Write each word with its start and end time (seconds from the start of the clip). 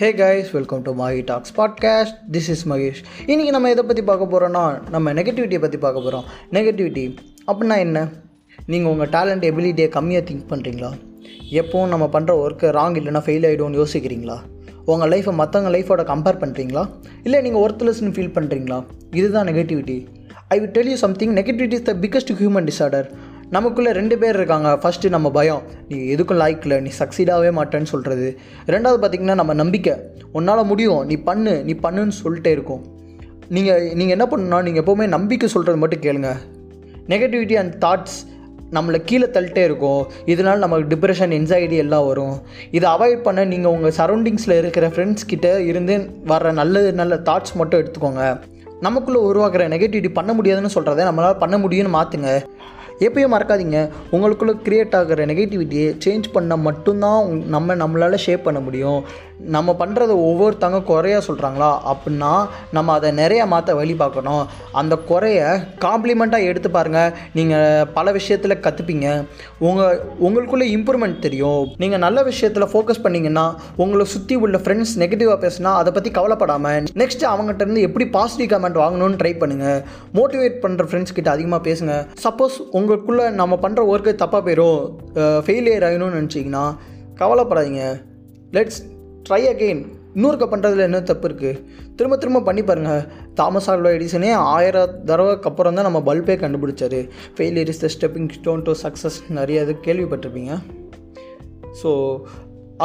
Hey 0.00 0.12
guys 0.12 0.50
welcome 0.52 0.82
to 0.82 0.94
Maghi 0.94 1.22
talks 1.24 1.54
podcast 1.56 2.14
this 2.32 2.48
is 2.48 2.68
Mahesh 2.68 3.00
இன்றைக்கி 3.26 3.48
நம்ம 3.48 3.68
எதை 3.70 3.84
பற்றி 3.84 4.02
பார்க்க 4.02 4.26
போகிறோன்னா 4.26 4.90
நம்ம 4.90 5.12
நெகட்டிவிட்டியை 5.12 5.60
பற்றி 5.60 5.78
பார்க்க 5.78 6.00
போகிறோம் 6.00 6.24
நெகட்டிவிட்டி 6.50 7.16
அப்படின்னா 7.46 7.78
என்ன? 7.78 8.08
நீங்கள் 8.66 8.92
உங்கள் 8.92 9.08
டேலண்ட் 9.08 9.44
எபிலிட்டியை 9.44 9.88
கம்மியாக 9.88 10.24
திங்க் 10.30 10.46
பண்ணுறீங்களா 10.48 10.90
எப்போவும் 11.50 11.88
நம்ம 11.88 12.08
பண்ணுற 12.12 12.30
ஒர்க்கு 12.30 12.62
ராங் 12.62 12.96
இல்லைன்னா 12.96 13.22
ஃபெயில் 13.26 13.46
ஆகிடும்னு 13.46 13.84
யோசிக்கிறீங்களா? 13.84 14.36
உங்கள் 14.84 15.08
லைஃப்பை 15.08 15.34
மற்றவங்க 15.34 15.70
லைஃபோட 15.70 16.02
கம்பேர் 16.02 16.40
பண்ணுறீங்களா 16.40 16.88
இல்லை 17.22 17.40
நீங்கள் 17.40 17.62
ஒர்த்லெஸ்னு 17.62 18.10
ஃபீல் 18.10 18.34
பண்ணுறீங்களா 18.34 18.84
இதுதான் 19.10 19.46
negativity 19.46 20.06
I 20.48 20.60
will 20.60 20.70
tell 20.70 20.88
you 20.88 20.96
something 20.96 21.34
negativity 21.34 21.72
is 21.72 21.82
the 21.82 21.94
biggest 21.94 22.32
human 22.38 22.64
disorder 22.64 23.10
நமக்குள்ளே 23.54 23.92
ரெண்டு 23.98 24.18
பேர் 24.18 24.36
இருக்காங்க. 24.36 24.68
ஃபஸ்ட்டு 24.82 25.08
நம்ம 25.08 25.30
பயம். 25.30 25.62
நீ 25.88 25.96
எதுக்கும் 26.14 26.40
லாய்க்கில் 26.42 26.80
நீ 26.80 26.90
சக்சீடாகவே 26.98 27.50
மாட்டேன்னு 27.58 27.90
சொல்கிறது 27.92 28.26
ரெண்டாவது 28.66 28.98
பார்த்திங்கன்னா 29.02 29.34
நம்ம 29.40 29.54
நம்பிக்கை. 29.54 29.94
உன்னால் 30.32 30.64
முடியும். 30.64 31.06
நீ 31.06 31.16
பண்ணு. 31.28 31.54
நீ 31.64 31.74
பண்ணுன்னு 31.82 32.16
சொல்லிட்டே 32.24 32.52
இருக்கும். 32.56 32.82
நீங்கள் 33.56 33.86
நீங்கள் 34.00 34.16
என்ன 34.16 34.26
பண்ணணும்னா 34.32 34.62
நீங்கள் 34.66 34.82
எப்போவுமே 34.84 35.06
நம்பிக்கை 35.16 35.48
சொல்கிறது 35.48 35.80
மட்டும் 35.84 36.04
கேளுங்க. 36.06 36.32
நெகட்டிவிட்டி 37.08 37.56
அண்ட் 37.62 37.74
தாட்ஸ் 37.84 38.18
நம்மளை 38.76 38.98
கீழே 39.04 39.26
தள்ளிட்டே 39.36 39.62
இருக்கும். 39.68 40.02
இதனால் 40.32 40.62
நமக்கு 40.64 40.90
டிப்ரெஷன் 40.92 41.32
என்சைட்டி 41.38 41.78
எல்லாம் 41.84 42.06
வரும். 42.06 42.36
இதை 42.70 42.86
அவாய்ட் 42.90 43.26
பண்ண 43.26 43.44
நீங்கள் 43.44 43.72
உங்கள் 43.76 43.96
சரௌண்டிங்ஸில் 43.96 44.58
இருக்கிற 44.58 44.88
ஃப்ரெண்ட்ஸ் 44.88 45.28
கிட்டே 45.32 45.52
இருந்து 45.70 45.96
வர 46.32 46.52
நல்ல 46.60 46.90
நல்ல 47.00 47.16
தாட்ஸ் 47.28 47.56
மட்டும் 47.60 47.80
எடுத்துக்கோங்க. 47.80 48.24
நமக்குள்ளே 48.86 49.20
உருவாக்குற 49.30 49.64
நெகட்டிவிட்டி 49.74 50.10
பண்ண 50.18 50.32
முடியாதுன்னு 50.32 50.74
சொல்கிறத 50.74 51.06
நம்மளால் 51.08 51.40
பண்ண 51.42 51.56
முடியும்னு 51.58 51.96
மாற்றுங்க 51.96 52.30
எப்பயும் 53.00 53.32
மறக்காதீங்க. 53.32 53.88
உங்களுக்குள்ளே 54.12 54.56
க்ரியேட் 54.64 54.96
ஆகிற 54.96 55.26
நெகட்டிவிட்டியை 55.26 55.98
சேஞ்ச் 56.04 56.24
பண்ண 56.32 56.56
மட்டும்தான் 56.56 57.24
உங்- 57.24 57.44
நம்ம 57.44 57.74
நம்மளால் 57.74 58.14
ஷேப் 58.14 58.44
பண்ண 58.44 58.60
முடியும். 58.60 59.04
நம்ம 59.38 59.76
பண்ணுறத 59.78 60.10
ஒவ்வொருத்தங்க 60.28 60.82
குறையாக 60.82 61.32
சொல்கிறாங்களா 61.32 61.78
அப்படின்னா 61.92 62.48
நம்ம 62.72 62.92
அதை 62.92 63.10
நிறைய 63.10 63.46
மாற்ற 63.46 63.74
வழி 63.74 63.94
பார்க்கணும். 63.94 64.46
அந்த 64.72 64.96
குறைய 64.96 65.60
காம்ப்ளிமெண்ட்டாக 65.80 66.42
எடுத்து 66.42 66.70
பாருங்கள் 66.70 67.12
நீங்கள் 67.34 67.86
பல 67.94 68.12
விஷயத்தில் 68.12 68.56
கற்றுப்பீங்க 68.56 69.24
உங்கள் 69.58 70.00
உங்களுக்குள்ளே 70.24 70.76
இம்ப்ரூவ்மெண்ட் 70.76 71.18
தெரியும். 71.18 71.68
நீங்கள் 71.76 71.98
நல்ல 71.98 72.22
விஷயத்தில் 72.22 72.64
ஃபோக்கஸ் 72.64 73.04
பண்ணிங்கன்னா 73.04 73.54
உங்களை 73.76 74.06
சுற்றி 74.06 74.34
உள்ள 74.34 74.58
ஃப்ரெண்ட்ஸ் 74.58 74.98
நெகட்டிவாக 74.98 75.50
பேசினா 75.50 75.62
அதை 75.62 75.92
பற்றி 75.92 76.10
கவலைப்படாமல் 76.10 76.84
நெக்ஸ்ட் 76.94 77.22
அவங்ககிட்டருந்து 77.22 77.78
எப்படி 77.78 78.06
பாசிட்டிவ் 78.06 78.58
கமெண்ட் 78.58 78.66
வாங்கணும்னு 78.66 79.18
ட்ரை 79.22 79.34
பண்ணுங்கள் 79.38 79.82
மோட்டிவேட் 80.14 80.54
பண்ணுற 80.62 80.84
ஃப்ரெண்ட்ஸ் 80.90 81.14
கிட்ட 81.14 81.30
அதிகமாக 81.30 81.70
பேசுங்க. 81.70 82.06
சப்போஸ் 82.22 82.88
உங்களுக்குள்ளே 82.90 83.24
நம்ம 83.40 83.54
பண்ணுற 83.62 83.80
ஒர்க்கு 83.90 84.12
தப்பாக 84.20 84.40
போயிடும் 84.46 84.78
ஃபெயிலியர் 85.46 85.84
ஆகணும்னு 85.88 86.16
நினச்சிங்கன்னா 86.18 86.62
கவலைப்படாதீங்க. 87.20 87.82
லெட்ஸ் 88.56 88.80
ட்ரை 89.26 89.40
அகெயின் 89.50 89.82
இன்னொருக்க 90.14 90.46
பண்ணுறதுல 90.52 90.86
என்ன 90.88 91.00
தப்பு 91.10 91.26
இருக்குது 91.28 91.60
திரும்ப 91.96 92.14
திரும்ப 92.22 92.40
பண்ணி 92.48 92.62
பாருங்கள் 92.70 93.02
தாமஸ் 93.38 93.68
ஆல்வா 93.72 93.90
எடிசனே 93.96 94.30
ஆயிரம் 94.54 94.94
தடவைக்கு 95.10 95.48
அப்புறம் 95.50 95.76
தான் 95.78 95.86
நம்ம 95.88 96.00
பல்பே 96.08 96.36
கண்டுபிடிச்சாரு. 96.42 97.00
Failure 97.36 97.70
is 97.74 97.82
the 97.84 97.90
stepping 97.94 98.28
stone 98.38 98.64
to 98.68 98.74
success 98.84 99.18
நிறைய 99.38 99.64
இது 99.66 99.76
கேள்விப்பட்டிருப்பீங்க. 99.86 100.54
ஸோ 101.82 101.92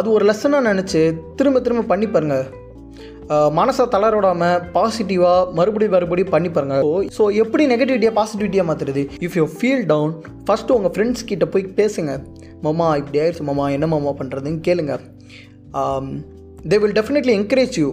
அது 0.00 0.10
ஒரு 0.16 0.26
லெசனாக 0.30 0.68
நினச்சி 0.70 1.02
திரும்ப 1.40 1.62
திரும்ப 1.68 1.88
பண்ணி 1.94 2.08
பாருங்கள் 2.16 2.46
மனசை 3.58 3.84
தளர 3.94 4.12
விடாமல் 4.16 4.62
பாசிட்டிவாக 4.74 5.44
மறுபடியும் 5.58 5.94
மறுபடியும் 5.96 6.32
பண்ணி 6.34 6.48
பாருங்க. 6.56 6.76
ஸோ 6.86 6.90
ஸோ 7.18 7.24
எப்படி 7.42 7.62
நெகட்டிவிட்டியாக 7.72 8.16
பாசிட்டிவிட்டியாக 8.18 8.68
மாற்றுறது 8.70 9.02
if 9.26 9.36
you 9.40 9.44
feel 9.58 9.84
down 9.92 10.12
first 10.48 10.76
உங்கள் 10.76 10.92
ஃப்ரெண்ட்ஸ் 10.94 11.28
கிட்ட 11.30 11.46
போய் 11.54 11.64
பேசுங்க. 11.78 12.12
மாமா 12.66 12.88
இப்படி 13.02 13.20
ஆயிடுச்சு 13.22 13.46
மாமா 13.50 13.64
என்ன 13.76 13.86
மாமா 13.94 14.12
பண்ணுறதுன்னு 14.20 14.60
கேளுங்க. 14.68 14.94
They 16.72 16.78
will 16.84 16.96
definitely 17.00 17.34
encourage 17.40 17.78
you 17.82 17.88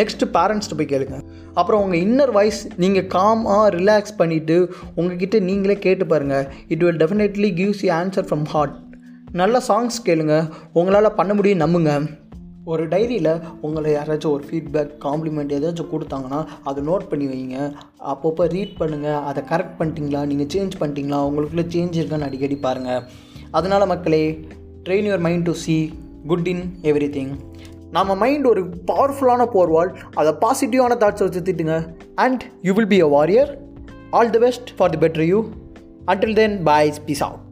next 0.00 0.30
பேரண்ட்ஸ்ட்டு 0.36 0.76
போய் 0.78 0.92
கேளுங்க. 0.92 1.16
அப்புறம் 1.60 1.80
உங்கள் 1.84 2.02
இன்னர் 2.06 2.32
வாய்ஸ் 2.36 2.60
நீங்கள் 2.82 3.08
காமாக 3.16 3.64
ரிலாக்ஸ் 3.78 4.18
பண்ணிவிட்டு 4.20 4.56
உங்ககிட்ட 4.98 5.38
நீங்களே 5.48 5.76
கேட்டு 5.86 6.06
பாருங்கள் 6.12 6.46
it 6.74 6.84
will 6.86 7.02
definitely 7.02 7.50
gives 7.60 7.82
you 7.86 7.90
answer 8.02 8.28
from 8.30 8.46
heart 8.54 8.76
நல்ல 9.40 9.58
சாங்ஸ் 9.70 9.98
கேளுங்க. 10.08 10.34
உங்களால் 10.78 11.16
பண்ண 11.20 11.32
முடியும் 11.38 11.62
நம்புங்க. 11.64 11.92
ஒரு 12.72 12.84
டைரியில் 12.92 13.30
உங்களை 13.66 13.90
யாராச்சும் 13.92 14.32
ஒரு 14.36 14.44
ஃபீட்பேக் 14.48 14.90
காம்ப்ளிமெண்ட் 15.04 15.54
ஏதாச்சும் 15.58 15.90
கொடுத்தாங்கன்னா 15.92 16.40
அதை 16.68 16.80
நோட் 16.88 17.06
பண்ணி 17.10 17.26
வைங்க. 17.32 17.56
அப்பப்போ 18.12 18.44
ரீட் 18.54 18.74
பண்ணுங்கள் 18.80 19.22
அதை 19.28 19.42
கரெக்ட் 19.50 19.78
பண்ணிட்டீங்களா? 19.78 20.22
நீங்கள் 20.30 20.50
சேஞ்ச் 20.54 20.76
பண்ணிட்டீங்களா? 20.80 21.20
உங்களுக்குள்ளே 21.28 21.66
சேஞ்ச் 21.74 21.98
இருக்கான்னு 22.00 22.28
அடிக்கடி 22.28 22.58
பாருங்கள் 22.66 23.02
அதனால் 23.58 23.90
மக்களே 23.92 24.22
train 24.86 25.08
your 25.10 25.24
mind 25.28 25.46
to 25.50 25.54
see 25.64 25.76
good 26.32 26.50
in 26.54 26.64
everything 27.16 27.32
நம்ம 27.96 28.14
மைண்ட் 28.22 28.46
ஒரு 28.52 28.62
பவர்ஃபுல்லான 28.90 29.42
போர்வால் 29.54 29.90
அதை 30.20 30.32
பாசிட்டிவான 30.44 30.98
தாட்ஸை 31.02 31.26
வச்சு 31.26 31.46
திட்டுங்க. 31.48 31.76
And 32.26 32.42
you 32.68 32.74
will 32.78 32.92
be 32.94 33.00
a 33.08 33.10
warrior 33.16 33.50
all 34.18 34.32
the 34.36 34.42
best 34.46 34.70
for 34.78 34.92
the 34.94 35.00
better 35.06 35.26
you 35.32 35.38
until 36.14 36.38
then 36.42 36.56
boys 36.70 36.98
peace 37.08 37.24
out 37.28 37.47